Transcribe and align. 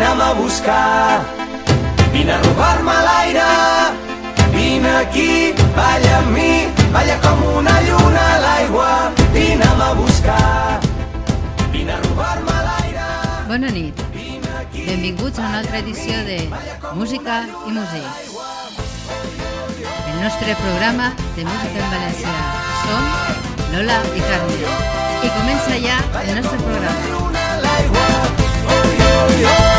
vine'm 0.00 0.20
a 0.20 0.32
buscar. 0.32 1.20
Vine 2.12 2.32
a 2.32 2.38
robar-me 2.42 2.96
l'aire, 3.06 3.50
vine 4.52 4.90
aquí, 4.96 5.52
balla 5.76 6.18
amb 6.18 6.30
mi, 6.36 6.68
balla 6.92 7.16
com 7.24 7.42
una 7.58 7.74
lluna 7.86 8.22
a 8.36 8.38
l'aigua, 8.44 8.88
vine'm 9.34 9.80
a 9.88 9.92
buscar. 10.00 10.80
Vine 11.72 11.92
a 11.92 12.00
robar-me 12.00 12.56
l'aire, 12.68 13.08
Bona 13.48 13.68
nit. 13.68 13.94
aquí, 14.60 14.84
Benvinguts 14.86 15.38
a 15.38 15.42
una 15.42 15.58
altra 15.58 15.78
edició 15.78 16.16
de 16.24 16.48
Música 16.94 17.44
i 17.66 17.70
Músics. 17.70 18.16
El 20.10 20.22
nostre 20.24 20.54
programa 20.64 21.12
de 21.36 21.44
música 21.44 21.78
en 21.84 21.90
valencià. 21.94 22.36
Som 22.84 23.04
Lola 23.74 24.00
i 24.16 24.20
Carme. 24.20 24.56
I 25.22 25.28
comença 25.36 25.74
ja 25.86 25.98
el 26.22 26.36
nostre 26.36 26.58
programa. 26.58 27.28
l'aigua, 27.64 28.06
oi, 28.76 28.92
oi, 29.10 29.44
oi. 29.44 29.69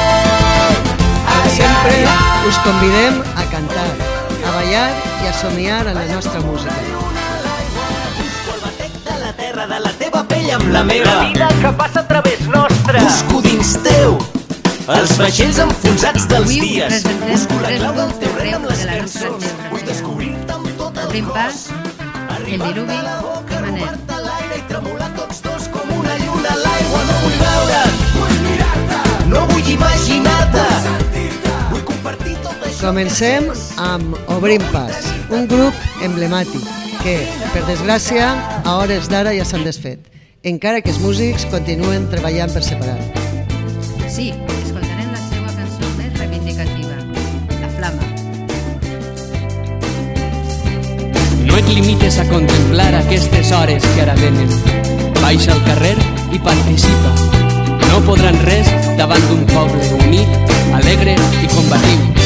Sempre, 1.82 2.48
us 2.48 2.58
convidem 2.60 3.22
a 3.36 3.44
cantar, 3.50 3.90
a 4.46 4.52
ballar 4.54 4.90
i 5.24 5.28
a 5.28 5.34
somiar 5.34 5.88
en 5.88 5.96
la 5.96 6.06
nostra 6.14 6.40
música. 6.42 6.74
de 9.06 9.20
la 9.20 9.34
terra, 9.34 9.66
de 9.68 9.80
la 9.80 9.92
teva 9.94 10.24
pell 10.28 10.52
amb 10.52 10.68
la 10.72 10.84
meva. 10.84 11.16
La 11.16 11.24
vida 11.30 11.48
que 11.62 11.72
passa 11.74 12.02
a 12.02 12.08
través 12.08 12.42
nostre. 12.48 13.00
Busco 13.00 13.42
dins 13.42 13.74
teu 13.82 14.20
els 14.92 15.18
vaixells 15.18 15.60
enfonsats 15.66 16.28
dels 16.28 16.50
Avui 16.52 16.60
dies. 16.60 16.94
presentem 16.94 17.34
Busco 17.34 17.60
la 17.62 17.68
tres 17.68 17.80
clau 17.82 17.94
del 17.96 18.14
teu 18.20 18.38
rei 18.38 18.54
amb 18.54 18.70
les 18.70 18.80
de 18.80 18.86
la 18.86 19.02
nostra 19.02 19.28
cançons. 19.28 19.44
geografia. 19.44 19.70
Vull 19.72 19.86
descobrir-te 19.90 20.54
amb 20.54 20.78
tot 20.78 20.98
el 20.98 21.08
Prim 21.08 21.26
cos. 21.26 21.34
pas, 21.34 21.68
el 22.38 22.46
diluvi 22.46 22.94
i 22.94 23.62
Manel. 23.62 24.11
Comencem 32.82 33.46
amb 33.78 34.16
Obrim 34.34 34.62
Pas, 34.74 35.06
un 35.30 35.44
grup 35.46 35.76
emblemàtic 36.02 36.64
que, 37.04 37.14
per 37.54 37.62
desgràcia, 37.68 38.32
a 38.66 38.72
hores 38.80 39.06
d'ara 39.12 39.36
ja 39.38 39.44
s'han 39.46 39.62
desfet, 39.68 40.08
encara 40.42 40.82
que 40.82 40.90
els 40.90 40.98
músics 41.04 41.46
continuen 41.52 42.08
treballant 42.10 42.50
per 42.50 42.64
separat. 42.66 43.20
Sí, 44.10 44.32
escoltarem 44.64 45.12
la 45.14 45.22
seva 45.28 45.54
cançó 45.60 45.92
més 46.00 46.18
reivindicativa, 46.18 46.98
La 47.62 47.70
Flama. 47.76 48.08
No 51.46 51.60
et 51.62 51.70
limites 51.70 52.18
a 52.18 52.26
contemplar 52.32 52.96
aquestes 53.04 53.54
hores 53.60 53.86
que 53.94 54.08
ara 54.08 54.18
venen. 54.24 54.50
Baixa 55.22 55.54
al 55.54 55.62
carrer 55.70 55.94
i 56.34 56.42
participa. 56.50 57.14
No 57.92 58.02
podran 58.10 58.42
res 58.50 58.74
davant 58.98 59.30
d'un 59.30 59.46
poble 59.54 59.86
unit, 60.02 60.58
alegre 60.82 61.14
i 61.44 61.54
combatiu. 61.54 62.21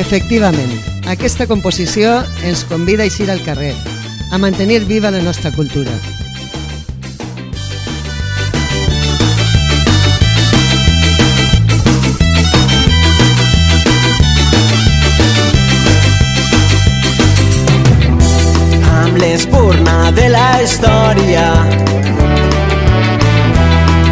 Efectivament, 0.00 0.70
aquesta 1.12 1.44
composició 1.44 2.08
ens 2.48 2.62
convida 2.64 3.04
a 3.04 3.08
eixir 3.10 3.26
al 3.28 3.42
carrer, 3.44 3.74
a 4.32 4.38
mantenir 4.40 4.78
viva 4.88 5.10
la 5.12 5.20
nostra 5.20 5.52
cultura. 5.52 5.92
amb 19.02 19.20
l'espurna 19.20 20.10
de 20.16 20.30
la 20.32 20.48
història 20.64 21.44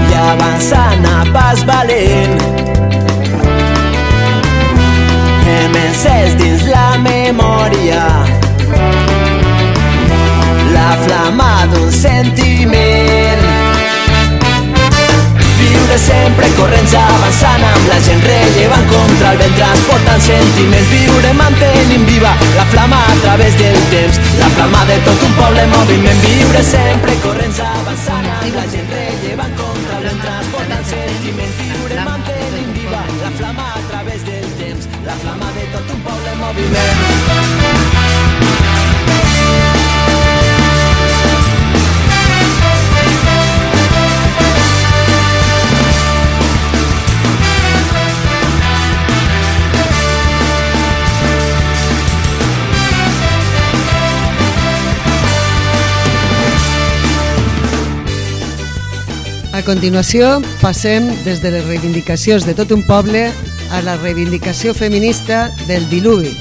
i 0.05 0.21
avançant 0.21 1.09
a 1.17 1.19
pas 1.33 1.65
valent 1.73 2.38
sentiment. 11.93 13.43
Viure 15.59 15.97
sempre 15.99 16.49
corrents 16.57 16.95
avançant 16.95 17.65
amb 17.67 17.89
la 17.91 17.99
gent 18.07 18.23
rellevant 18.23 18.87
contra 18.93 19.33
el 19.33 19.41
vent 19.43 19.57
transportant 19.59 20.23
sentiments. 20.27 20.91
Viure 20.93 21.33
mantenint 21.39 22.07
viva 22.09 22.33
la 22.57 22.67
flama 22.73 23.01
a 23.13 23.17
través 23.23 23.57
del 23.59 23.79
temps. 23.95 24.21
La 24.39 24.51
flama 24.57 24.85
de 24.91 24.99
tot 25.07 25.27
un 25.29 25.35
poble 25.41 25.65
en 25.67 25.75
moviment. 25.75 26.25
Viure 26.27 26.65
sempre 26.71 27.17
corrents 27.25 27.63
avançant 27.67 28.31
amb 28.37 28.59
la 28.61 28.67
gent 28.75 28.93
rellevant 28.95 29.55
contra 29.63 29.99
el 29.99 30.09
vent 30.11 30.23
transportant 30.27 30.87
sentiments. 30.95 31.63
Viure 31.63 32.03
mantenint 32.11 32.75
viva 32.81 33.03
la 33.23 33.33
flama 33.41 33.71
a 33.75 33.87
través 33.91 34.27
del 34.31 34.53
temps. 34.63 34.93
La 35.09 35.19
flama 35.25 35.55
de 35.59 35.71
tot 35.77 35.97
un 35.97 36.07
poble 36.07 36.37
en 36.37 36.45
moviment 36.47 37.18
A 59.59 59.63
continuació, 59.67 60.37
passem 60.61 61.09
des 61.25 61.41
de 61.43 61.51
les 61.51 61.65
reivindicacions 61.67 62.45
de 62.47 62.55
tot 62.55 62.71
un 62.71 62.85
poble 62.87 63.25
a 63.75 63.81
la 63.83 63.97
reivindicació 63.99 64.71
feminista 64.71 65.49
del 65.67 65.89
diluvi. 65.91 66.37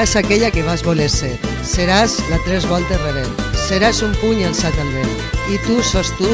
Seràs 0.00 0.16
aquella 0.16 0.48
que 0.48 0.62
vas 0.64 0.80
voler 0.80 1.10
ser. 1.12 1.34
Seràs 1.60 2.14
la 2.30 2.38
tres 2.46 2.64
voltes 2.64 2.96
rebel. 3.02 3.26
Seràs 3.66 3.98
un 4.00 4.14
puny 4.16 4.46
alçat 4.48 4.72
al 4.80 4.88
vent. 4.94 5.10
I 5.52 5.58
tu, 5.66 5.74
sos 5.84 6.08
tu, 6.16 6.30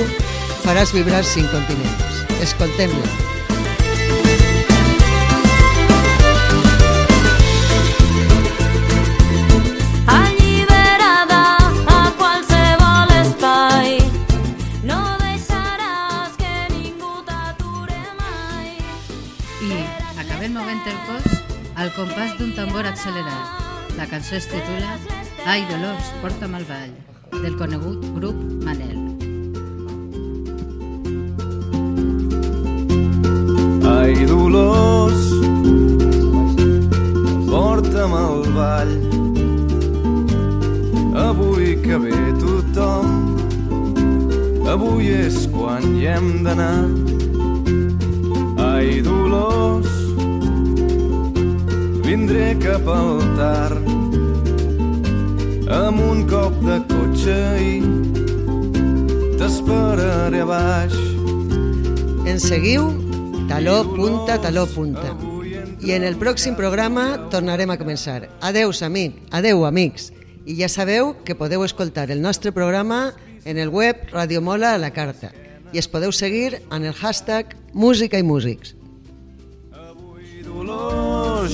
faràs 0.63 0.93
vibrar 0.95 1.25
cinc 1.27 1.51
continents. 1.51 2.21
Escoltem-la. 2.47 3.03
No 14.87 15.01
deixaràs 15.25 16.39
acabem 20.23 20.55
movent 20.55 20.87
el 20.87 21.03
cos 21.11 21.56
al 21.77 21.91
compàs 21.93 22.33
d'un 22.39 22.53
tambor 22.57 22.87
accelerat. 22.89 23.65
La 23.97 24.07
cançó 24.09 24.37
es 24.37 24.47
titula 24.49 24.97
Ai, 25.47 25.65
Dolors, 25.71 26.09
porta'm 26.23 26.55
al 26.57 26.65
ball, 26.69 26.95
del 27.43 27.57
conegut 27.61 28.05
grup 28.17 28.39
Manel. 28.65 28.97
Ai, 33.93 34.27
Dolors, 34.27 35.29
porta'm 37.51 38.17
al 38.23 38.49
ball. 38.57 38.95
Avui 41.27 41.77
que 41.85 42.01
ve 42.07 42.23
tothom, 42.41 43.13
avui 44.73 45.13
és 45.21 45.45
quan 45.53 45.85
hi 45.95 46.09
hem 46.17 46.33
d'anar. 46.49 46.89
Ai, 48.73 49.01
Dolors, 49.05 49.96
vindré 52.07 52.53
cap 52.63 52.87
al 52.87 53.19
tard 53.35 53.89
amb 55.75 56.03
un 56.05 56.21
cop 56.31 56.55
de 56.63 56.77
cotxe 56.87 57.39
i 57.59 57.73
t'esperaré 59.41 60.43
a 60.45 60.47
baix. 60.47 60.95
Ens 62.31 62.47
seguiu? 62.47 62.87
Taló 63.51 63.81
punta, 63.91 64.39
taló 64.43 64.67
punta. 64.71 65.17
I 65.83 65.97
en 65.97 66.07
el 66.07 66.15
pròxim 66.19 66.55
programa 66.59 67.29
tornarem 67.31 67.75
a 67.75 67.79
començar. 67.79 68.29
Adeus, 68.41 68.85
amic. 68.87 69.19
Adeu, 69.35 69.67
amics. 69.67 70.13
I 70.47 70.55
ja 70.61 70.71
sabeu 70.71 71.17
que 71.27 71.35
podeu 71.35 71.67
escoltar 71.67 72.11
el 72.15 72.23
nostre 72.23 72.55
programa 72.55 73.15
en 73.45 73.59
el 73.59 73.69
web 73.69 74.07
Radio 74.13 74.43
Mola 74.43 74.75
a 74.75 74.79
la 74.79 74.93
carta 74.95 75.33
i 75.75 75.83
es 75.83 75.91
podeu 75.91 76.15
seguir 76.15 76.63
en 76.71 76.87
el 76.87 76.95
hashtag 76.95 77.57
Música 77.75 78.19
i 78.19 78.23
Músics. 78.23 78.77
Avui, 79.75 80.43
Dolors, 80.47 81.06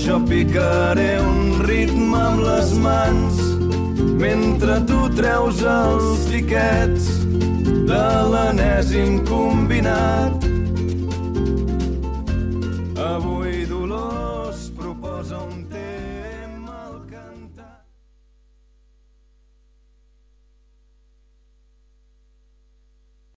jo 0.07 0.19
picaré 0.27 1.21
un 1.21 1.63
ritme 1.63 2.19
amb 2.19 2.41
les 2.43 2.71
mans 2.83 3.41
mentre 4.19 4.81
tu 4.89 4.99
treus 5.15 5.63
els 5.63 6.25
tiquets 6.31 7.11
de 7.91 8.07
l'enèsim 8.33 9.21
combinat 9.29 10.52